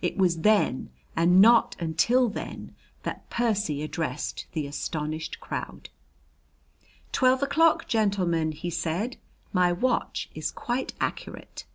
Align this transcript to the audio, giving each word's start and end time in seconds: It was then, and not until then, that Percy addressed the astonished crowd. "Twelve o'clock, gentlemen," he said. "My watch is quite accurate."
It 0.00 0.16
was 0.16 0.38
then, 0.40 0.88
and 1.14 1.42
not 1.42 1.76
until 1.78 2.30
then, 2.30 2.74
that 3.02 3.28
Percy 3.28 3.82
addressed 3.82 4.46
the 4.52 4.66
astonished 4.66 5.40
crowd. 5.40 5.90
"Twelve 7.12 7.42
o'clock, 7.42 7.86
gentlemen," 7.86 8.52
he 8.52 8.70
said. 8.70 9.18
"My 9.52 9.70
watch 9.72 10.30
is 10.34 10.50
quite 10.50 10.94
accurate." 11.02 11.66